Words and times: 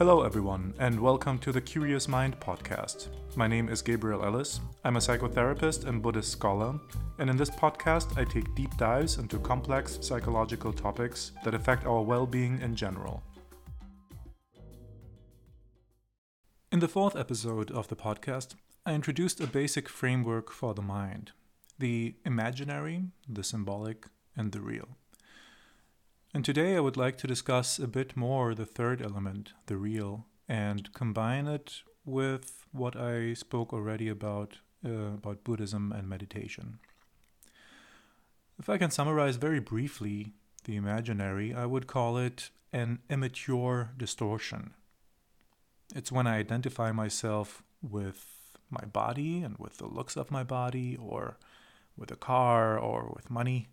Hello, 0.00 0.22
everyone, 0.22 0.72
and 0.78 0.98
welcome 0.98 1.38
to 1.40 1.52
the 1.52 1.60
Curious 1.60 2.08
Mind 2.08 2.40
podcast. 2.40 3.08
My 3.36 3.46
name 3.46 3.68
is 3.68 3.82
Gabriel 3.82 4.24
Ellis. 4.24 4.58
I'm 4.82 4.96
a 4.96 4.98
psychotherapist 4.98 5.86
and 5.86 6.00
Buddhist 6.00 6.32
scholar, 6.32 6.80
and 7.18 7.28
in 7.28 7.36
this 7.36 7.50
podcast, 7.50 8.16
I 8.16 8.24
take 8.24 8.54
deep 8.54 8.74
dives 8.78 9.18
into 9.18 9.38
complex 9.38 9.98
psychological 10.00 10.72
topics 10.72 11.32
that 11.44 11.52
affect 11.52 11.84
our 11.84 12.00
well 12.00 12.24
being 12.24 12.62
in 12.62 12.74
general. 12.74 13.22
In 16.72 16.78
the 16.78 16.88
fourth 16.88 17.14
episode 17.14 17.70
of 17.70 17.88
the 17.88 17.96
podcast, 17.96 18.54
I 18.86 18.94
introduced 18.94 19.38
a 19.38 19.46
basic 19.46 19.86
framework 19.86 20.50
for 20.50 20.72
the 20.72 20.80
mind 20.80 21.32
the 21.78 22.14
imaginary, 22.24 23.04
the 23.28 23.44
symbolic, 23.44 24.06
and 24.34 24.52
the 24.52 24.62
real. 24.62 24.96
And 26.32 26.44
today 26.44 26.76
I 26.76 26.80
would 26.80 26.96
like 26.96 27.18
to 27.18 27.26
discuss 27.26 27.80
a 27.80 27.88
bit 27.88 28.16
more 28.16 28.54
the 28.54 28.64
third 28.64 29.02
element, 29.02 29.52
the 29.66 29.76
real, 29.76 30.26
and 30.48 30.92
combine 30.92 31.48
it 31.48 31.82
with 32.04 32.66
what 32.70 32.94
I 32.94 33.34
spoke 33.34 33.72
already 33.72 34.08
about 34.08 34.58
uh, 34.86 35.14
about 35.14 35.42
Buddhism 35.42 35.92
and 35.92 36.08
meditation. 36.08 36.78
If 38.60 38.68
I 38.68 38.78
can 38.78 38.92
summarize 38.92 39.36
very 39.36 39.58
briefly 39.58 40.32
the 40.64 40.76
imaginary, 40.76 41.52
I 41.52 41.66
would 41.66 41.88
call 41.88 42.16
it 42.16 42.50
an 42.72 43.00
immature 43.10 43.90
distortion. 43.96 44.74
It's 45.96 46.12
when 46.12 46.28
I 46.28 46.38
identify 46.38 46.92
myself 46.92 47.62
with 47.82 48.24
my 48.70 48.84
body 48.84 49.42
and 49.42 49.58
with 49.58 49.78
the 49.78 49.88
looks 49.88 50.16
of 50.16 50.30
my 50.30 50.44
body, 50.44 50.96
or 50.96 51.38
with 51.96 52.12
a 52.12 52.16
car, 52.16 52.78
or 52.78 53.12
with 53.16 53.30
money 53.30 53.68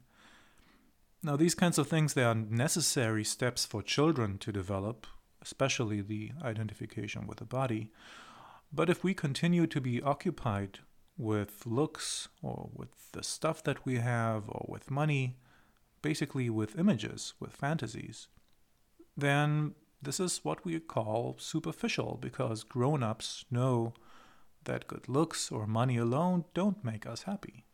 now, 1.24 1.36
these 1.36 1.56
kinds 1.56 1.78
of 1.78 1.88
things, 1.88 2.14
they 2.14 2.24
are 2.24 2.36
necessary 2.36 3.24
steps 3.24 3.66
for 3.66 3.82
children 3.82 4.38
to 4.40 4.52
develop, 4.52 5.08
especially 5.42 6.02
the 6.02 6.32
identification 6.44 7.26
with 7.26 7.40
the 7.40 7.46
body. 7.46 7.92
But 8.72 8.90
if 8.90 9.04
we 9.04 9.14
continue 9.14 9.66
to 9.68 9.82
be 9.82 10.02
occupied 10.02 10.80
with 11.18 11.66
looks 11.66 12.28
or 12.44 12.70
with 12.74 13.12
the 13.14 13.24
stuff 13.24 13.64
that 13.64 13.84
we 13.86 13.96
have 13.96 14.48
or 14.48 14.66
with 14.70 14.92
money, 14.92 15.38
basically 16.02 16.50
with 16.50 16.78
images, 16.78 17.34
with 17.40 17.54
fantasies, 17.54 18.28
then 19.16 19.74
this 20.02 20.20
is 20.20 20.42
what 20.44 20.64
we 20.64 20.80
call 20.80 21.36
superficial 21.40 22.20
because 22.22 22.64
grown 22.64 23.02
ups 23.02 23.44
know 23.50 23.94
that 24.66 24.88
good 24.88 25.10
looks 25.10 25.52
or 25.52 25.66
money 25.66 25.98
alone 25.98 26.46
don't 26.54 26.84
make 26.84 27.08
us 27.08 27.24
happy. 27.24 27.66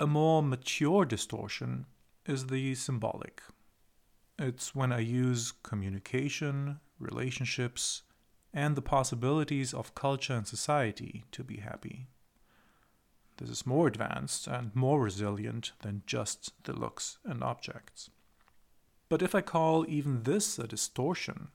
A 0.00 0.06
more 0.06 0.44
mature 0.44 1.04
distortion 1.04 1.86
is 2.24 2.46
the 2.46 2.76
symbolic. 2.76 3.42
It's 4.38 4.72
when 4.72 4.92
I 4.92 5.00
use 5.00 5.52
communication, 5.64 6.78
relationships, 7.00 8.02
and 8.54 8.76
the 8.76 8.82
possibilities 8.82 9.74
of 9.74 9.96
culture 9.96 10.34
and 10.34 10.46
society 10.46 11.24
to 11.32 11.42
be 11.42 11.56
happy. 11.56 12.06
This 13.38 13.50
is 13.50 13.66
more 13.66 13.88
advanced 13.88 14.46
and 14.46 14.74
more 14.76 15.00
resilient 15.00 15.72
than 15.80 16.04
just 16.06 16.52
the 16.62 16.74
looks 16.74 17.18
and 17.24 17.42
objects. 17.42 18.08
But 19.08 19.20
if 19.20 19.34
I 19.34 19.40
call 19.40 19.84
even 19.88 20.22
this 20.22 20.60
a 20.60 20.68
distortion, 20.68 21.48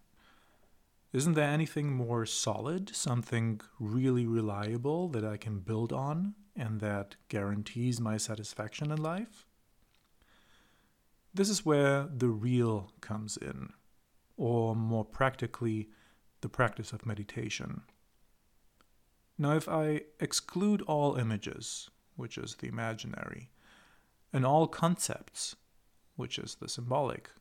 isn't 1.14 1.36
there 1.36 1.49
anything 1.49 1.94
more 1.94 2.25
solid, 2.25 2.94
something 2.94 3.61
really 3.80 4.27
reliable 4.27 5.08
that 5.09 5.23
I 5.23 5.38
can 5.38 5.59
build 5.59 5.94
on 5.94 6.36
and 6.56 6.80
that 6.82 7.16
guarantees 7.30 8.00
my 8.00 8.18
satisfaction 8.18 8.92
in 8.92 9.02
life? 9.02 9.46
This 11.34 11.50
is 11.50 11.66
where 11.66 12.04
the 12.04 12.30
real 12.30 12.92
comes 13.02 13.38
in, 13.38 13.73
or 14.38 14.76
more 14.76 15.05
practically, 15.05 15.89
the 16.42 16.50
practice 16.50 16.92
of 16.94 17.05
meditation. 17.05 17.82
Now, 19.38 19.55
if 19.55 19.67
I 19.67 20.02
exclude 20.20 20.83
all 20.83 21.16
images, 21.16 21.89
which 22.16 22.38
is 22.38 22.56
the 22.56 22.67
imaginary, 22.67 23.50
and 24.32 24.45
all 24.45 24.67
concepts, 24.67 25.56
which 26.16 26.38
is 26.38 26.56
the 26.56 26.70
symbolic, 26.70 27.32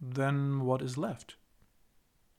then 0.00 0.60
what 0.64 0.80
is 0.80 0.96
left? 0.96 1.36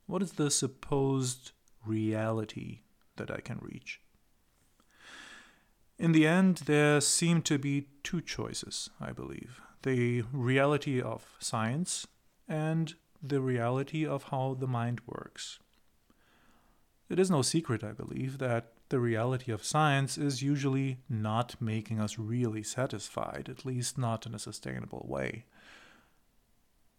What 0.07 0.23
is 0.23 0.33
the 0.33 0.49
supposed 0.49 1.51
reality 1.85 2.81
that 3.17 3.29
I 3.29 3.41
can 3.41 3.59
reach? 3.61 4.01
In 5.99 6.11
the 6.11 6.27
end, 6.27 6.57
there 6.65 7.01
seem 7.01 7.41
to 7.43 7.57
be 7.57 7.87
two 8.03 8.21
choices, 8.21 8.89
I 9.01 9.11
believe 9.11 9.61
the 9.83 10.23
reality 10.33 10.99
of 10.99 11.37
science 11.39 12.07
and 12.47 12.95
the 13.21 13.39
reality 13.39 14.05
of 14.05 14.23
how 14.23 14.55
the 14.59 14.67
mind 14.67 14.99
works. 15.05 15.59
It 17.09 17.19
is 17.19 17.31
no 17.31 17.41
secret, 17.41 17.83
I 17.83 17.93
believe, 17.93 18.37
that 18.39 18.73
the 18.89 18.99
reality 18.99 19.51
of 19.51 19.63
science 19.63 20.17
is 20.17 20.41
usually 20.41 20.97
not 21.09 21.55
making 21.61 22.01
us 22.01 22.19
really 22.19 22.63
satisfied, 22.63 23.47
at 23.49 23.65
least 23.65 23.97
not 23.97 24.25
in 24.25 24.35
a 24.35 24.39
sustainable 24.39 25.05
way. 25.07 25.45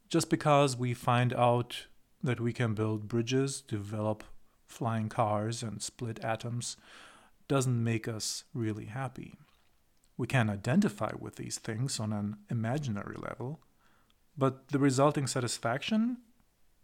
Just 0.08 0.30
because 0.30 0.76
we 0.76 0.94
find 0.94 1.34
out 1.34 1.86
that 2.22 2.40
we 2.40 2.52
can 2.52 2.74
build 2.74 3.08
bridges, 3.08 3.60
develop 3.60 4.24
flying 4.66 5.08
cars, 5.08 5.62
and 5.62 5.82
split 5.82 6.22
atoms 6.24 6.76
doesn't 7.48 7.82
make 7.82 8.06
us 8.06 8.44
really 8.54 8.86
happy. 8.86 9.38
We 10.16 10.26
can 10.26 10.50
identify 10.50 11.12
with 11.18 11.36
these 11.36 11.58
things 11.58 11.98
on 11.98 12.12
an 12.12 12.36
imaginary 12.50 13.16
level, 13.16 13.60
but 14.36 14.68
the 14.68 14.78
resulting 14.78 15.26
satisfaction 15.26 16.18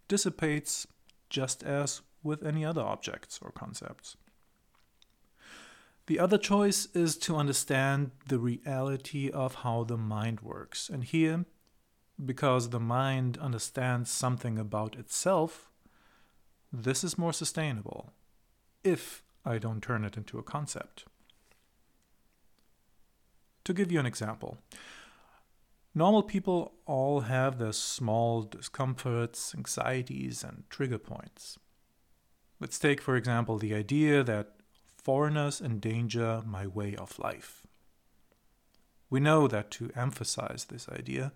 dissipates 0.07 0.87
just 1.29 1.63
as 1.63 2.01
with 2.23 2.43
any 2.43 2.65
other 2.65 2.81
objects 2.81 3.39
or 3.41 3.51
concepts. 3.51 4.17
The 6.07 6.19
other 6.19 6.37
choice 6.37 6.87
is 6.93 7.17
to 7.17 7.35
understand 7.35 8.11
the 8.27 8.39
reality 8.39 9.29
of 9.29 9.55
how 9.55 9.83
the 9.83 9.97
mind 9.97 10.41
works. 10.41 10.89
And 10.89 11.03
here 11.03 11.45
because 12.23 12.69
the 12.69 12.79
mind 12.79 13.37
understands 13.37 14.09
something 14.09 14.57
about 14.57 14.95
itself, 14.95 15.69
this 16.71 17.03
is 17.03 17.17
more 17.17 17.33
sustainable 17.33 18.13
if 18.83 19.23
I 19.45 19.57
don't 19.59 19.81
turn 19.81 20.03
it 20.03 20.17
into 20.17 20.39
a 20.39 20.43
concept. 20.43 21.05
To 23.63 23.73
give 23.73 23.91
you 23.91 23.99
an 23.99 24.05
example, 24.05 24.57
normal 25.93 26.23
people 26.23 26.73
all 26.85 27.21
have 27.21 27.57
their 27.57 27.73
small 27.73 28.43
discomforts, 28.43 29.53
anxieties, 29.55 30.43
and 30.43 30.63
trigger 30.69 30.97
points. 30.97 31.57
Let's 32.59 32.79
take, 32.79 33.01
for 33.01 33.15
example, 33.15 33.57
the 33.57 33.75
idea 33.75 34.23
that 34.23 34.55
foreigners 35.03 35.61
endanger 35.61 36.41
my 36.45 36.65
way 36.65 36.95
of 36.95 37.19
life. 37.19 37.65
We 39.09 39.19
know 39.19 39.47
that 39.47 39.69
to 39.71 39.91
emphasize 39.95 40.65
this 40.65 40.89
idea, 40.89 41.31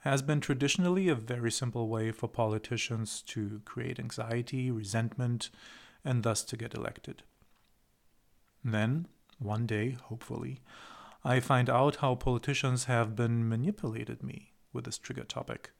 has 0.00 0.20
been 0.20 0.40
traditionally 0.40 1.08
a 1.08 1.14
very 1.14 1.50
simple 1.50 1.88
way 1.88 2.10
for 2.10 2.28
politicians 2.28 3.22
to 3.22 3.60
create 3.64 4.00
anxiety, 4.00 4.70
resentment, 4.70 5.48
and 6.04 6.22
thus 6.22 6.42
to 6.44 6.56
get 6.56 6.74
elected. 6.74 7.22
Then, 8.64 9.06
one 9.38 9.66
day, 9.66 9.96
hopefully, 10.04 10.60
I 11.24 11.40
find 11.40 11.70
out 11.70 11.96
how 11.96 12.14
politicians 12.14 12.84
have 12.84 13.14
been 13.14 13.48
manipulated 13.48 14.22
me 14.22 14.52
with 14.72 14.84
this 14.84 14.98
trigger 14.98 15.24
topic, 15.24 15.70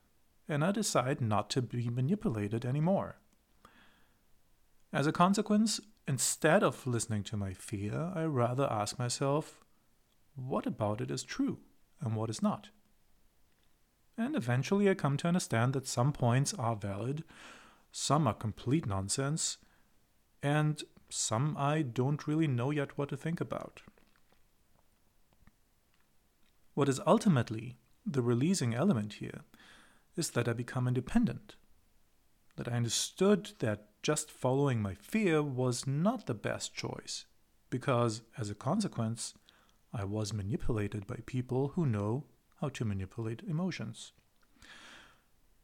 and 0.49 0.65
I 0.65 0.72
decide 0.72 1.21
not 1.21 1.50
to 1.50 1.62
be 1.62 1.88
manipulated 1.88 2.65
anymore. 2.65 3.16
As 4.93 5.06
a 5.06 5.12
consequence, 5.12 5.81
instead 6.06 6.62
of 6.62 6.87
listening 6.87 7.22
to 7.25 7.37
my 7.37 7.54
fear, 7.54 8.12
I 8.15 8.25
rather 8.25 8.71
ask 8.71 8.98
myself, 8.98 9.65
what 10.34 10.66
about 10.66 11.01
it 11.01 11.10
is 11.10 11.22
true 11.22 11.59
and 12.01 12.15
what 12.15 12.30
is 12.30 12.42
not? 12.42 12.69
And 14.19 14.36
eventually 14.36 14.91
I 14.91 14.95
come 14.95 15.16
to 15.19 15.28
understand 15.28 15.72
that 15.72 15.86
some 15.86 16.13
points 16.13 16.53
are 16.54 16.77
valid, 16.77 17.24
some 17.91 18.27
are 18.27 18.34
complete 18.34 18.86
nonsense, 18.86 19.59
and 20.42 20.83
some 21.09 21.56
I 21.59 21.83
don't 21.83 22.27
really 22.27 22.48
know 22.48 22.71
yet 22.71 22.97
what 22.98 23.09
to 23.10 23.16
think 23.16 23.41
about. 23.41 23.83
What 26.74 26.89
is 26.89 27.00
ultimately 27.06 27.77
the 28.06 28.22
releasing 28.22 28.74
element 28.74 29.15
here 29.15 29.42
is 30.16 30.30
that 30.30 30.48
I 30.48 30.53
become 30.53 30.89
independent. 30.89 31.56
That 32.56 32.68
I 32.68 32.72
understood 32.72 33.53
that 33.60 33.89
just 34.03 34.30
following 34.30 34.83
my 34.83 34.94
fear 34.94 35.42
was 35.42 35.86
not 35.86 36.27
the 36.27 36.34
best 36.34 36.74
choice, 36.74 37.27
because 37.71 38.22
as 38.36 38.50
a 38.50 38.54
consequence, 38.54 39.34
I 39.92 40.04
was 40.04 40.33
manipulated 40.33 41.06
by 41.06 41.16
people 41.27 41.68
who 41.68 41.86
know 41.86 42.24
how 42.60 42.68
to 42.71 42.84
manipulate 42.84 43.42
emotions. 43.47 44.12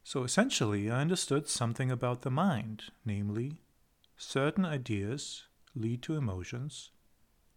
So 0.05 0.25
essentially, 0.25 0.91
I 0.91 1.01
understood 1.01 1.49
something 1.49 1.91
about 1.91 2.23
the 2.23 2.31
mind, 2.31 2.85
namely, 3.05 3.61
certain 4.19 4.65
ideas 4.65 5.45
lead 5.75 6.03
to 6.03 6.17
emotions, 6.17 6.91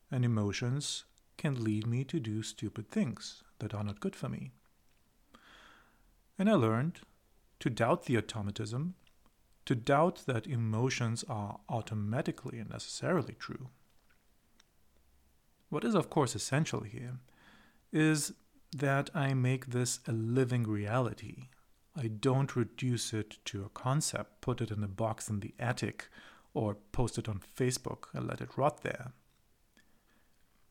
and 0.10 0.24
emotions 0.24 1.04
can 1.38 1.64
lead 1.64 1.88
me 1.88 2.04
to 2.06 2.20
do 2.20 2.44
stupid 2.44 2.88
things 2.88 3.44
that 3.60 3.74
are 3.74 3.84
not 3.84 4.00
good 4.00 4.16
for 4.16 4.30
me. 4.30 4.52
And 6.38 6.50
I 6.50 6.54
learned 6.54 7.02
to 7.60 7.70
doubt 7.70 8.06
the 8.06 8.18
automatism 8.18 8.96
to 9.66 9.76
doubt 9.76 10.24
that 10.26 10.48
emotions 10.48 11.24
are 11.30 11.60
automatically 11.70 12.60
and 12.60 12.70
necessarily 12.70 13.36
true. 13.40 13.70
What 15.70 15.84
is, 15.84 15.96
of 15.96 16.10
course, 16.10 16.36
essential 16.36 16.82
here 16.82 17.20
is 17.92 18.34
that 18.76 19.10
I 19.14 19.34
make 19.34 19.68
this 19.68 20.00
a 20.08 20.12
living 20.12 20.64
reality. 20.64 21.50
I 21.96 22.08
don't 22.08 22.56
reduce 22.56 23.14
it 23.14 23.38
to 23.46 23.64
a 23.64 23.70
concept, 23.70 24.42
put 24.42 24.62
it 24.62 24.72
in 24.72 24.84
a 24.84 24.88
box 24.88 25.30
in 25.30 25.40
the 25.40 25.54
attic, 25.60 26.10
or 26.54 26.76
post 26.92 27.18
it 27.18 27.30
on 27.30 27.40
Facebook 27.40 28.06
and 28.14 28.28
let 28.28 28.42
it 28.42 28.58
rot 28.58 28.82
there. 28.84 29.14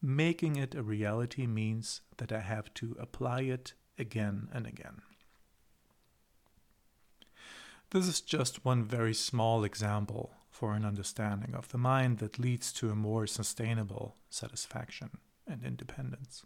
Making 0.02 0.56
it 0.56 0.74
a 0.74 0.82
reality 0.82 1.46
means 1.46 2.00
that 2.16 2.32
I 2.32 2.40
have 2.40 2.72
to 2.74 2.96
apply 2.98 3.42
it 3.42 3.74
again 3.98 4.48
and 4.52 4.66
again. 4.66 5.02
This 7.90 8.06
is 8.06 8.20
just 8.20 8.64
one 8.64 8.84
very 8.84 9.14
small 9.14 9.64
example 9.64 10.32
for 10.50 10.74
an 10.74 10.84
understanding 10.84 11.54
of 11.54 11.68
the 11.68 11.78
mind 11.78 12.18
that 12.18 12.38
leads 12.38 12.72
to 12.74 12.90
a 12.90 12.94
more 12.94 13.26
sustainable 13.26 14.16
satisfaction 14.28 15.18
and 15.46 15.62
independence. 15.64 16.44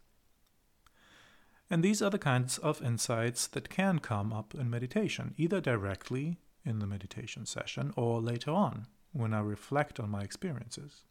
And 1.70 1.82
these 1.82 2.02
are 2.02 2.10
the 2.10 2.18
kinds 2.18 2.58
of 2.58 2.82
insights 2.82 3.46
that 3.48 3.68
can 3.68 3.98
come 3.98 4.32
up 4.32 4.54
in 4.54 4.70
meditation, 4.70 5.34
either 5.36 5.60
directly 5.60 6.38
in 6.64 6.78
the 6.78 6.86
meditation 6.86 7.46
session 7.46 7.92
or 7.96 8.20
later 8.20 8.50
on 8.50 8.86
when 9.14 9.32
I 9.32 9.40
reflect 9.40 9.98
on 9.98 10.10
my 10.10 10.22
experiences. 10.22 11.04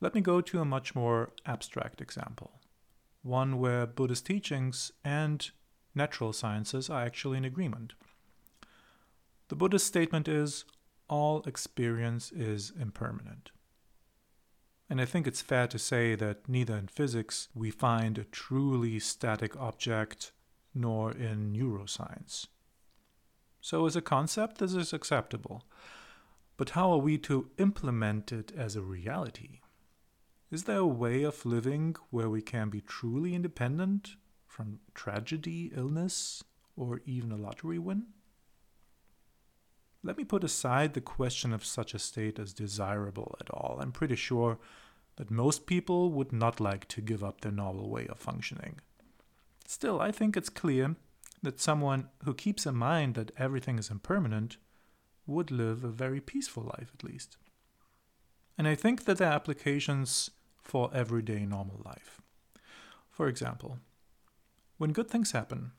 Let 0.00 0.14
me 0.14 0.20
go 0.20 0.40
to 0.40 0.60
a 0.60 0.64
much 0.64 0.94
more 0.94 1.30
abstract 1.44 2.00
example, 2.00 2.52
one 3.22 3.58
where 3.58 3.86
Buddhist 3.86 4.24
teachings 4.24 4.92
and 5.04 5.50
natural 5.94 6.32
sciences 6.32 6.88
are 6.88 7.02
actually 7.02 7.38
in 7.38 7.44
agreement. 7.44 7.92
The 9.48 9.56
Buddhist 9.56 9.86
statement 9.86 10.28
is 10.28 10.64
all 11.08 11.42
experience 11.44 12.32
is 12.32 12.72
impermanent. 12.80 13.50
And 14.88 15.00
I 15.00 15.04
think 15.04 15.26
it's 15.26 15.42
fair 15.42 15.66
to 15.68 15.78
say 15.78 16.14
that 16.14 16.48
neither 16.48 16.76
in 16.76 16.86
physics 16.86 17.48
we 17.54 17.70
find 17.70 18.16
a 18.16 18.24
truly 18.24 18.98
static 18.98 19.56
object 19.56 20.32
nor 20.74 21.12
in 21.12 21.52
neuroscience. 21.52 22.46
So, 23.62 23.86
as 23.86 23.94
a 23.94 24.02
concept, 24.02 24.58
this 24.58 24.74
is 24.74 24.92
acceptable. 24.92 25.64
But 26.56 26.70
how 26.70 26.90
are 26.90 26.98
we 26.98 27.16
to 27.18 27.48
implement 27.58 28.32
it 28.32 28.52
as 28.56 28.74
a 28.74 28.82
reality? 28.82 29.60
Is 30.50 30.64
there 30.64 30.78
a 30.78 30.86
way 30.86 31.22
of 31.22 31.46
living 31.46 31.94
where 32.10 32.28
we 32.28 32.42
can 32.42 32.70
be 32.70 32.80
truly 32.80 33.36
independent 33.36 34.16
from 34.48 34.80
tragedy, 34.94 35.70
illness, 35.74 36.42
or 36.76 37.02
even 37.06 37.30
a 37.30 37.36
lottery 37.36 37.78
win? 37.78 38.06
Let 40.02 40.18
me 40.18 40.24
put 40.24 40.42
aside 40.42 40.94
the 40.94 41.00
question 41.00 41.52
of 41.52 41.64
such 41.64 41.94
a 41.94 42.00
state 42.00 42.40
as 42.40 42.52
desirable 42.52 43.36
at 43.40 43.48
all. 43.48 43.78
I'm 43.80 43.92
pretty 43.92 44.16
sure 44.16 44.58
that 45.16 45.30
most 45.30 45.66
people 45.66 46.10
would 46.10 46.32
not 46.32 46.58
like 46.58 46.88
to 46.88 47.00
give 47.00 47.22
up 47.22 47.40
their 47.40 47.52
normal 47.52 47.88
way 47.88 48.08
of 48.08 48.18
functioning. 48.18 48.80
Still, 49.68 50.00
I 50.00 50.10
think 50.10 50.36
it's 50.36 50.48
clear 50.48 50.96
that 51.42 51.60
someone 51.60 52.08
who 52.24 52.34
keeps 52.34 52.66
in 52.66 52.76
mind 52.76 53.14
that 53.14 53.32
everything 53.36 53.78
is 53.78 53.90
impermanent 53.90 54.56
would 55.26 55.50
live 55.50 55.84
a 55.84 55.88
very 55.88 56.20
peaceful 56.20 56.62
life, 56.62 56.90
at 56.94 57.04
least. 57.04 57.36
And 58.56 58.68
I 58.68 58.74
think 58.74 59.04
that 59.04 59.18
there 59.18 59.28
are 59.28 59.34
applications 59.34 60.30
for 60.60 60.90
everyday 60.94 61.44
normal 61.44 61.80
life. 61.84 62.20
For 63.10 63.28
example, 63.28 63.78
when 64.78 64.92
good 64.92 65.08
things 65.08 65.32
happen, 65.32 65.72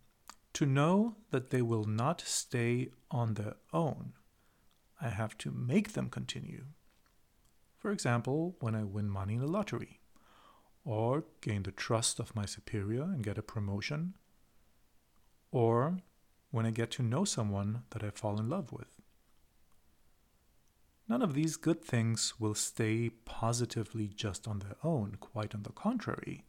to 0.54 0.66
know 0.66 1.16
that 1.32 1.50
they 1.50 1.62
will 1.62 1.86
not 1.86 2.22
stay 2.22 2.90
on 3.10 3.34
their 3.34 3.56
own, 3.72 4.14
I 5.02 5.10
have 5.10 5.38
to 5.40 5.52
make 5.52 5.94
them 5.94 6.10
continue. 6.10 6.66
For 7.78 7.92
example, 7.92 8.56
when 8.60 8.76
I 8.76 8.84
win 8.84 9.10
money 9.10 9.34
in 9.34 9.40
the 9.40 9.48
lottery, 9.48 10.00
or 10.86 11.24
gain 11.42 11.64
the 11.64 11.72
trust 11.72 12.20
of 12.20 12.36
my 12.36 12.46
superior 12.46 13.04
and 13.04 13.24
get 13.24 13.38
a 13.38 13.42
promotion, 13.42 14.14
or 15.54 16.00
when 16.50 16.66
I 16.66 16.72
get 16.72 16.90
to 16.92 17.04
know 17.04 17.24
someone 17.24 17.84
that 17.92 18.04
I 18.04 18.10
fall 18.10 18.40
in 18.40 18.50
love 18.50 18.74
with. 18.74 19.00
None 21.08 21.22
of 21.22 21.36
these 21.36 21.58
good 21.58 21.84
things 21.84 22.40
will 22.40 22.56
stay 22.56 23.10
positively 23.10 24.08
just 24.08 24.48
on 24.48 24.60
their 24.60 24.78
own, 24.84 25.18
quite 25.20 25.54
on 25.54 25.62
the 25.62 25.72
contrary. 25.72 26.44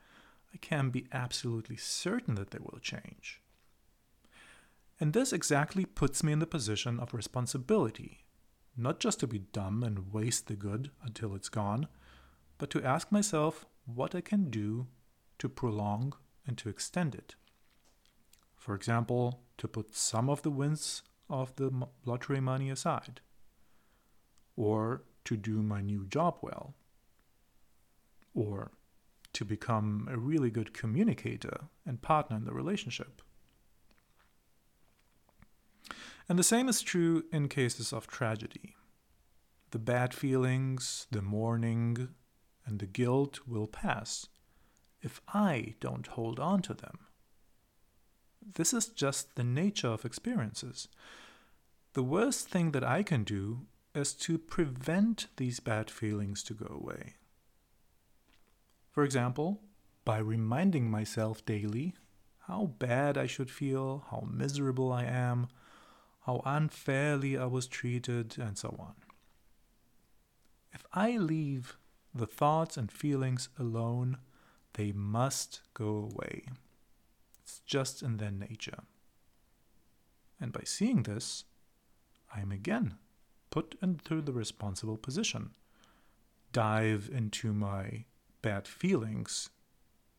I 0.55 0.57
can 0.57 0.89
be 0.89 1.07
absolutely 1.13 1.77
certain 1.77 2.35
that 2.37 2.51
they 2.51 2.59
will 2.59 2.79
change. 2.81 3.43
And 4.99 5.13
this 5.13 5.33
exactly 5.33 5.85
puts 5.85 6.23
me 6.23 6.33
in 6.33 6.39
the 6.39 6.47
position 6.47 6.99
of 6.99 7.13
responsibility, 7.13 8.25
not 8.75 9.01
just 9.01 9.21
to 9.21 9.27
be 9.27 9.41
dumb 9.41 9.83
and 9.83 10.13
waste 10.15 10.47
the 10.47 10.55
good 10.55 10.91
until 11.03 11.35
it's 11.35 11.51
gone, 11.51 11.89
but 12.57 12.71
to 12.71 12.83
ask 12.83 13.13
myself 13.13 13.67
what 13.85 14.15
I 14.15 14.23
can 14.23 14.49
do 14.49 14.87
to 15.41 15.49
prolong 15.51 16.15
and 16.47 16.57
to 16.59 16.71
extend 16.71 17.15
it. 17.15 17.35
For 18.65 18.75
example, 18.75 19.43
to 19.59 19.69
put 19.69 19.95
some 19.95 20.31
of 20.31 20.41
the 20.41 20.51
wins 20.51 21.03
of 21.29 21.55
the 21.57 21.71
lottery 22.07 22.41
money 22.41 22.71
aside, 22.71 23.21
or 24.57 25.03
to 25.27 25.37
do 25.37 25.63
my 25.63 25.83
new 25.83 26.07
job 26.07 26.39
well, 26.41 26.75
or 28.33 28.71
to 29.35 29.45
become 29.45 30.09
a 30.11 30.17
really 30.17 30.51
good 30.51 30.73
communicator 30.73 31.65
and 31.85 32.01
partner 32.01 32.39
in 32.39 32.47
the 32.47 32.55
relationship. 32.55 33.21
And 36.27 36.39
the 36.39 36.43
same 36.43 36.67
is 36.67 36.81
true 36.81 37.25
in 37.31 37.51
cases 37.51 37.93
of 37.93 38.07
tragedy. 38.07 38.77
The 39.73 39.79
bad 39.79 40.15
feelings, 40.15 41.07
the 41.11 41.21
mourning, 41.21 42.09
and 42.65 42.79
the 42.79 42.87
guilt 42.87 43.41
will 43.47 43.67
pass 43.67 44.27
if 45.03 45.21
I 45.29 45.75
don't 45.81 46.07
hold 46.07 46.41
on 46.41 46.63
to 46.63 46.73
them. 46.73 47.01
This 48.55 48.73
is 48.73 48.87
just 48.87 49.37
the 49.37 49.45
nature 49.45 49.89
of 49.89 50.05
experiences. 50.05 50.89
The 51.95 52.03
worst 52.03 52.49
thing 52.49 52.73
that 52.73 52.85
I 52.85 53.03
can 53.03 53.25
do 53.25 53.67
is 53.95 54.13
to 54.15 54.39
prevent 54.39 55.29
these 55.37 55.61
bad 55.61 55.91
feelings 55.91 56.43
to 56.45 56.55
go 56.55 56.67
away. 56.67 57.15
For 58.91 59.05
example, 59.05 59.63
by 60.05 60.19
reminding 60.19 60.91
myself 60.91 61.45
daily 61.45 61.95
how 62.47 62.75
bad 62.79 63.17
I 63.17 63.27
should 63.27 63.51
feel, 63.51 64.05
how 64.11 64.27
miserable 64.31 64.93
I 64.93 65.05
am, 65.05 65.49
how 66.27 66.43
unfairly 66.45 67.39
I 67.39 67.47
was 67.47 67.67
treated, 67.67 68.37
and 68.39 68.59
so 68.59 68.77
on. 68.79 68.95
If 70.73 70.85
I 70.93 71.17
leave 71.17 71.77
the 72.15 72.27
thoughts 72.27 72.77
and 72.77 72.91
feelings 72.91 73.49
alone, 73.59 74.19
they 74.75 74.93
must 74.93 75.61
go 75.73 76.11
away. 76.13 76.47
It's 77.45 77.61
just 77.61 78.03
in 78.03 78.17
their 78.17 78.31
nature. 78.31 78.85
And 80.41 80.51
by 80.51 80.63
seeing 80.65 81.03
this, 81.03 81.45
I 82.35 82.41
am 82.41 82.51
again 82.51 82.97
put 83.51 83.77
into 83.81 84.21
the 84.21 84.33
responsible 84.33 84.97
position. 84.97 85.51
Dive 86.53 87.11
into 87.13 87.53
my 87.53 88.07
bad 88.43 88.67
feelings 88.67 89.51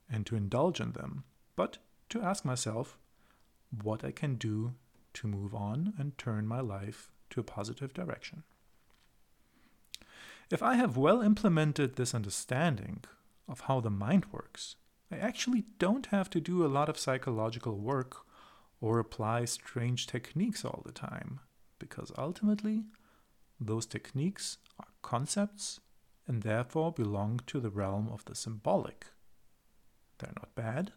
and 0.09 0.25
to 0.25 0.35
indulge 0.35 0.79
in 0.79 0.91
them, 0.91 1.23
but 1.55 1.79
to 2.09 2.21
ask 2.21 2.45
myself 2.45 2.97
what 3.81 4.05
I 4.05 4.11
can 4.11 4.35
do 4.35 4.75
to 5.15 5.27
move 5.27 5.55
on 5.55 5.93
and 5.97 6.17
turn 6.17 6.47
my 6.47 6.61
life 6.61 7.11
to 7.31 7.39
a 7.39 7.43
positive 7.43 7.93
direction. 7.93 8.43
If 10.51 10.61
I 10.61 10.75
have 10.75 10.95
well 10.95 11.21
implemented 11.21 11.95
this 11.95 12.13
understanding 12.13 13.03
of 13.47 13.61
how 13.61 13.79
the 13.79 13.89
mind 13.89 14.27
works, 14.31 14.75
I 15.11 15.17
actually 15.17 15.65
don't 15.77 16.07
have 16.07 16.29
to 16.31 16.41
do 16.41 16.65
a 16.65 16.67
lot 16.67 16.89
of 16.89 16.97
psychological 16.97 17.77
work 17.77 18.25
or 18.81 18.99
apply 18.99 19.45
strange 19.45 20.07
techniques 20.07 20.65
all 20.65 20.81
the 20.85 20.91
time, 20.91 21.39
because 21.79 22.11
ultimately, 22.17 22.85
those 23.59 23.85
techniques 23.85 24.57
are 24.79 24.87
concepts 25.01 25.79
and 26.27 26.41
therefore 26.41 26.91
belong 26.91 27.39
to 27.47 27.59
the 27.59 27.69
realm 27.69 28.09
of 28.11 28.25
the 28.25 28.35
symbolic. 28.35 29.07
They're 30.17 30.33
not 30.35 30.55
bad, 30.55 30.91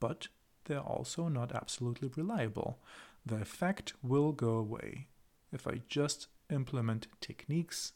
but 0.00 0.28
they're 0.64 0.80
also 0.80 1.28
not 1.28 1.52
absolutely 1.52 2.10
reliable. 2.16 2.78
The 3.24 3.36
effect 3.36 3.92
will 4.02 4.32
go 4.32 4.56
away 4.56 5.08
if 5.52 5.66
I 5.66 5.82
just 5.88 6.28
implement 6.50 7.08
techniques 7.20 7.92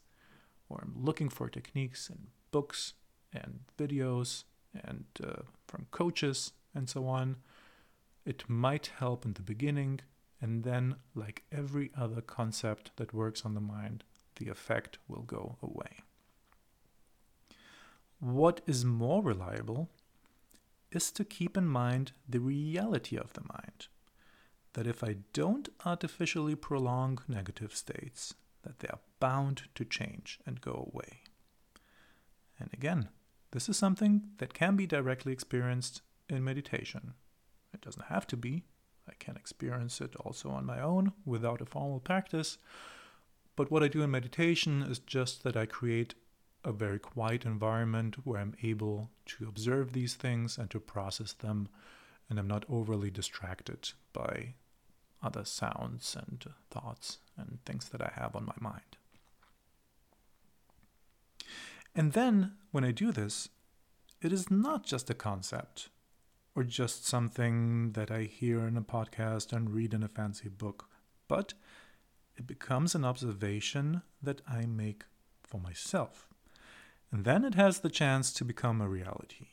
or 0.69 0.79
I'm 0.81 0.93
looking 0.95 1.29
for 1.29 1.49
techniques 1.49 2.09
in 2.09 2.27
books 2.51 2.93
and 3.33 3.61
videos 3.77 4.43
and 4.73 5.05
uh, 5.23 5.41
from 5.67 5.87
coaches 5.91 6.51
and 6.73 6.89
so 6.89 7.07
on. 7.07 7.37
It 8.25 8.43
might 8.47 8.91
help 8.97 9.25
in 9.25 9.33
the 9.33 9.41
beginning, 9.41 9.99
and 10.39 10.63
then, 10.63 10.95
like 11.15 11.43
every 11.51 11.91
other 11.97 12.21
concept 12.21 12.91
that 12.97 13.13
works 13.13 13.43
on 13.45 13.53
the 13.55 13.61
mind, 13.61 14.03
the 14.35 14.49
effect 14.49 14.97
will 15.07 15.23
go 15.23 15.57
away. 15.61 15.99
What 18.19 18.61
is 18.67 18.85
more 18.85 19.23
reliable 19.23 19.89
is 20.91 21.11
to 21.13 21.23
keep 21.25 21.57
in 21.57 21.67
mind 21.67 22.11
the 22.29 22.39
reality 22.39 23.17
of 23.17 23.33
the 23.33 23.41
mind. 23.41 23.87
that 24.73 24.87
if 24.87 25.03
I 25.03 25.17
don't 25.33 25.69
artificially 25.85 26.55
prolong 26.55 27.19
negative 27.27 27.75
states, 27.75 28.33
that 28.63 28.79
they 28.79 28.87
are 28.87 28.99
bound 29.19 29.63
to 29.75 29.85
change 29.85 30.39
and 30.45 30.61
go 30.61 30.89
away. 30.93 31.21
And 32.59 32.69
again, 32.73 33.09
this 33.51 33.69
is 33.69 33.77
something 33.77 34.23
that 34.37 34.53
can 34.53 34.75
be 34.75 34.87
directly 34.87 35.33
experienced 35.33 36.01
in 36.29 36.43
meditation. 36.43 37.13
It 37.73 37.81
doesn't 37.81 38.05
have 38.05 38.25
to 38.27 38.37
be. 38.37 38.63
I 39.07 39.13
can 39.19 39.35
experience 39.35 39.99
it 39.99 40.15
also 40.17 40.49
on 40.49 40.65
my 40.65 40.79
own 40.81 41.13
without 41.25 41.61
a 41.61 41.65
formal 41.65 41.99
practice. 41.99 42.57
But 43.55 43.69
what 43.69 43.83
I 43.83 43.87
do 43.87 44.01
in 44.01 44.11
meditation 44.11 44.81
is 44.81 44.99
just 44.99 45.43
that 45.43 45.57
I 45.57 45.65
create 45.65 46.15
a 46.63 46.71
very 46.71 46.99
quiet 46.99 47.43
environment 47.45 48.15
where 48.23 48.39
I'm 48.39 48.55
able 48.63 49.09
to 49.25 49.47
observe 49.47 49.91
these 49.91 50.13
things 50.13 50.57
and 50.57 50.69
to 50.71 50.79
process 50.79 51.33
them, 51.33 51.67
and 52.29 52.39
I'm 52.39 52.47
not 52.47 52.65
overly 52.69 53.09
distracted 53.09 53.91
by 54.13 54.53
other 55.23 55.43
sounds 55.43 56.15
and 56.15 56.45
thoughts 56.69 57.17
and 57.37 57.59
things 57.65 57.89
that 57.89 58.01
I 58.01 58.11
have 58.15 58.35
on 58.35 58.45
my 58.45 58.55
mind. 58.59 58.97
And 61.93 62.13
then, 62.13 62.53
when 62.71 62.83
I 62.83 62.91
do 62.91 63.11
this, 63.11 63.49
it 64.21 64.31
is 64.31 64.49
not 64.49 64.85
just 64.85 65.09
a 65.09 65.13
concept 65.13 65.89
or 66.55 66.63
just 66.63 67.05
something 67.05 67.91
that 67.93 68.11
I 68.11 68.23
hear 68.23 68.67
in 68.67 68.77
a 68.77 68.81
podcast 68.81 69.51
and 69.51 69.73
read 69.73 69.93
in 69.93 70.03
a 70.03 70.07
fancy 70.07 70.49
book, 70.49 70.89
but 71.27 71.53
it 72.37 72.47
becomes 72.47 72.95
an 72.95 73.05
observation 73.05 74.01
that 74.21 74.41
I 74.47 74.65
make 74.65 75.03
for 75.43 75.59
myself. 75.59 76.27
And 77.11 77.25
then 77.25 77.43
it 77.43 77.55
has 77.55 77.79
the 77.79 77.89
chance 77.89 78.31
to 78.33 78.45
become 78.45 78.79
a 78.79 78.87
reality. 78.87 79.47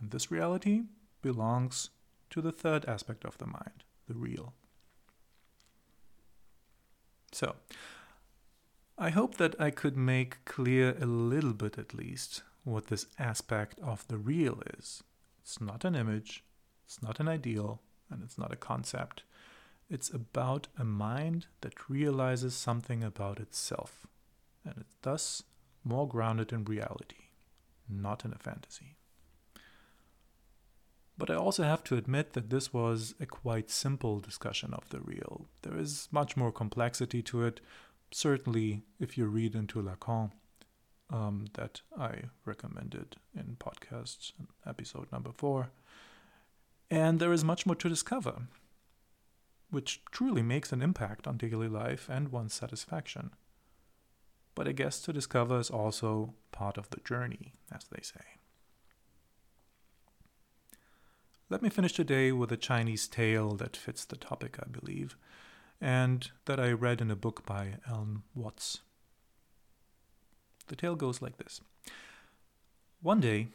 And 0.00 0.10
this 0.10 0.30
reality 0.30 0.82
belongs 1.20 1.90
to 2.30 2.40
the 2.40 2.52
third 2.52 2.84
aspect 2.86 3.24
of 3.24 3.38
the 3.38 3.46
mind, 3.46 3.84
the 4.08 4.14
real. 4.14 4.54
So, 7.32 7.56
I 8.98 9.10
hope 9.10 9.36
that 9.36 9.60
I 9.60 9.70
could 9.70 9.96
make 9.96 10.44
clear 10.44 10.96
a 11.00 11.06
little 11.06 11.54
bit 11.54 11.78
at 11.78 11.94
least 11.94 12.42
what 12.64 12.86
this 12.86 13.06
aspect 13.18 13.78
of 13.80 14.06
the 14.08 14.18
real 14.18 14.62
is. 14.78 15.02
It's 15.40 15.60
not 15.60 15.84
an 15.84 15.94
image, 15.94 16.44
it's 16.84 17.02
not 17.02 17.18
an 17.18 17.26
ideal, 17.26 17.80
and 18.10 18.22
it's 18.22 18.38
not 18.38 18.52
a 18.52 18.56
concept. 18.56 19.24
It's 19.88 20.10
about 20.10 20.68
a 20.78 20.84
mind 20.84 21.46
that 21.62 21.88
realizes 21.90 22.54
something 22.54 23.02
about 23.02 23.40
itself, 23.40 24.06
and 24.64 24.74
it's 24.78 24.96
thus 25.02 25.42
more 25.84 26.06
grounded 26.06 26.52
in 26.52 26.64
reality, 26.64 27.30
not 27.88 28.24
in 28.24 28.32
a 28.32 28.38
fantasy. 28.38 28.96
But 31.18 31.30
I 31.30 31.34
also 31.34 31.62
have 31.62 31.84
to 31.84 31.96
admit 31.96 32.32
that 32.32 32.50
this 32.50 32.72
was 32.72 33.14
a 33.20 33.26
quite 33.26 33.70
simple 33.70 34.20
discussion 34.20 34.72
of 34.72 34.88
the 34.88 35.00
real. 35.00 35.46
There 35.62 35.76
is 35.76 36.08
much 36.10 36.36
more 36.36 36.52
complexity 36.52 37.22
to 37.24 37.44
it, 37.44 37.60
certainly 38.14 38.82
if 38.98 39.16
you 39.18 39.26
read 39.26 39.54
into 39.54 39.82
Lacan, 39.82 40.32
um, 41.10 41.46
that 41.54 41.82
I 41.98 42.24
recommended 42.44 43.16
in 43.36 43.56
podcast 43.58 44.32
episode 44.66 45.12
number 45.12 45.30
four. 45.32 45.70
And 46.90 47.20
there 47.20 47.32
is 47.32 47.44
much 47.44 47.66
more 47.66 47.76
to 47.76 47.88
discover, 47.88 48.42
which 49.70 50.02
truly 50.10 50.42
makes 50.42 50.72
an 50.72 50.82
impact 50.82 51.26
on 51.26 51.36
daily 51.36 51.68
life 51.68 52.08
and 52.10 52.30
one's 52.30 52.54
satisfaction. 52.54 53.30
But 54.54 54.68
I 54.68 54.72
guess 54.72 55.00
to 55.02 55.12
discover 55.12 55.58
is 55.58 55.70
also 55.70 56.34
part 56.50 56.76
of 56.76 56.90
the 56.90 57.00
journey, 57.00 57.54
as 57.74 57.84
they 57.90 58.02
say. 58.02 58.24
Let 61.48 61.62
me 61.62 61.70
finish 61.70 61.92
today 61.92 62.32
with 62.32 62.50
a 62.52 62.56
Chinese 62.56 63.06
tale 63.06 63.54
that 63.56 63.76
fits 63.76 64.04
the 64.04 64.16
topic, 64.16 64.58
I 64.58 64.68
believe, 64.68 65.16
and 65.82 66.30
that 66.44 66.60
I 66.60 66.70
read 66.70 67.00
in 67.00 67.10
a 67.10 67.16
book 67.16 67.44
by 67.44 67.74
Alan 67.88 68.22
Watts. 68.36 68.82
The 70.68 70.76
tale 70.76 70.94
goes 70.94 71.20
like 71.20 71.38
this 71.38 71.60
One 73.02 73.20
day, 73.20 73.48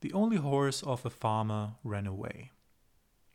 the 0.00 0.12
only 0.12 0.36
horse 0.36 0.84
of 0.84 1.04
a 1.04 1.10
farmer 1.10 1.72
ran 1.82 2.06
away, 2.06 2.52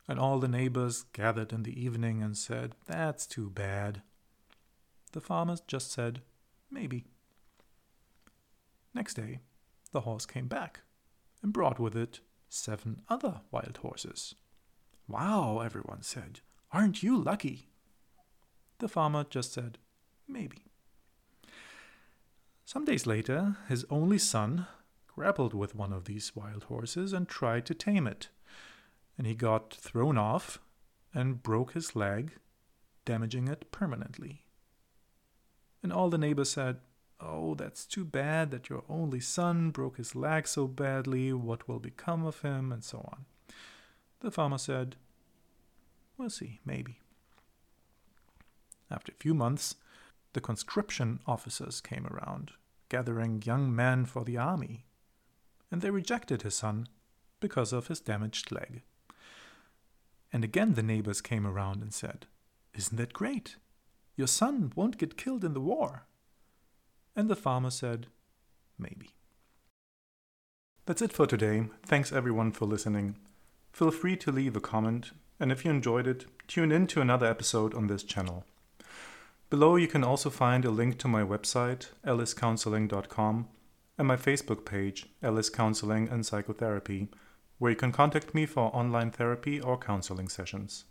and 0.07 0.17
all 0.17 0.39
the 0.39 0.47
neighbors 0.47 1.03
gathered 1.11 1.51
in 1.51 1.63
the 1.63 1.79
evening 1.79 2.23
and 2.23 2.37
said, 2.37 2.75
That's 2.87 3.27
too 3.27 3.49
bad. 3.49 4.01
The 5.11 5.21
farmer 5.21 5.57
just 5.67 5.91
said, 5.91 6.21
Maybe. 6.71 7.03
Next 8.93 9.15
day, 9.15 9.39
the 9.91 10.01
horse 10.01 10.25
came 10.25 10.47
back 10.47 10.79
and 11.41 11.51
brought 11.51 11.77
with 11.77 11.95
it 11.95 12.21
seven 12.47 13.01
other 13.09 13.41
wild 13.51 13.79
horses. 13.81 14.33
Wow, 15.09 15.59
everyone 15.59 16.03
said. 16.03 16.39
Aren't 16.71 17.03
you 17.03 17.21
lucky? 17.21 17.72
The 18.83 18.89
farmer 18.89 19.23
just 19.29 19.53
said, 19.53 19.77
Maybe. 20.27 20.65
Some 22.65 22.83
days 22.83 23.05
later, 23.05 23.55
his 23.69 23.85
only 23.89 24.17
son 24.17 24.67
grappled 25.07 25.53
with 25.53 25.73
one 25.73 25.93
of 25.93 26.03
these 26.03 26.35
wild 26.35 26.65
horses 26.65 27.13
and 27.13 27.25
tried 27.25 27.65
to 27.67 27.73
tame 27.73 28.07
it. 28.07 28.27
And 29.17 29.25
he 29.25 29.35
got 29.35 29.73
thrown 29.73 30.17
off 30.17 30.59
and 31.13 31.41
broke 31.41 31.71
his 31.71 31.95
leg, 31.95 32.33
damaging 33.05 33.47
it 33.47 33.71
permanently. 33.71 34.43
And 35.81 35.93
all 35.93 36.09
the 36.09 36.17
neighbors 36.17 36.51
said, 36.51 36.79
Oh, 37.21 37.55
that's 37.55 37.85
too 37.85 38.03
bad 38.03 38.51
that 38.51 38.67
your 38.67 38.83
only 38.89 39.21
son 39.21 39.71
broke 39.71 39.95
his 39.95 40.13
leg 40.13 40.45
so 40.45 40.67
badly. 40.67 41.31
What 41.31 41.69
will 41.69 41.79
become 41.79 42.25
of 42.25 42.41
him? 42.41 42.73
And 42.73 42.83
so 42.83 42.97
on. 42.97 43.23
The 44.19 44.29
farmer 44.29 44.57
said, 44.57 44.97
We'll 46.17 46.29
see, 46.29 46.59
maybe. 46.65 46.99
After 48.93 49.11
a 49.11 49.15
few 49.15 49.33
months, 49.33 49.75
the 50.33 50.41
conscription 50.41 51.19
officers 51.25 51.81
came 51.81 52.05
around, 52.05 52.51
gathering 52.89 53.41
young 53.43 53.75
men 53.75 54.05
for 54.05 54.23
the 54.23 54.37
army, 54.37 54.85
and 55.71 55.81
they 55.81 55.89
rejected 55.89 56.43
his 56.43 56.53
son 56.53 56.87
because 57.39 57.73
of 57.73 57.87
his 57.87 57.99
damaged 57.99 58.51
leg. 58.51 58.83
And 60.31 60.43
again 60.43 60.75
the 60.75 60.83
neighbors 60.83 61.21
came 61.21 61.47
around 61.47 61.81
and 61.81 61.93
said, 61.93 62.27
Isn't 62.75 62.97
that 62.97 63.13
great? 63.13 63.55
Your 64.15 64.27
son 64.27 64.71
won't 64.75 64.99
get 64.99 65.17
killed 65.17 65.43
in 65.43 65.53
the 65.53 65.59
war. 65.59 66.05
And 67.15 67.29
the 67.29 67.35
farmer 67.35 67.71
said, 67.71 68.07
Maybe. 68.77 69.09
That's 70.85 71.01
it 71.01 71.13
for 71.13 71.25
today. 71.25 71.65
Thanks 71.85 72.11
everyone 72.11 72.51
for 72.51 72.65
listening. 72.65 73.15
Feel 73.71 73.91
free 73.91 74.17
to 74.17 74.31
leave 74.31 74.55
a 74.55 74.61
comment, 74.61 75.11
and 75.39 75.51
if 75.51 75.65
you 75.65 75.71
enjoyed 75.71 76.05
it, 76.05 76.25
tune 76.47 76.71
in 76.71 76.85
to 76.87 77.01
another 77.01 77.25
episode 77.25 77.73
on 77.73 77.87
this 77.87 78.03
channel. 78.03 78.45
Below 79.53 79.75
you 79.75 79.87
can 79.87 80.03
also 80.03 80.31
find 80.31 80.65
a 80.65 80.71
link 80.71 80.97
to 80.97 81.07
my 81.07 81.21
website, 81.21 81.89
elliscounselling.com, 82.07 83.47
and 83.99 84.07
my 84.07 84.15
Facebook 84.15 84.65
page, 84.65 85.09
Ellis 85.21 85.51
Counseling 85.51 86.09
and 86.09 86.25
Psychotherapy, 86.25 87.09
where 87.59 87.69
you 87.69 87.77
can 87.77 87.91
contact 87.91 88.33
me 88.33 88.47
for 88.47 88.75
online 88.75 89.11
therapy 89.11 89.61
or 89.61 89.77
counseling 89.77 90.27
sessions. 90.27 90.85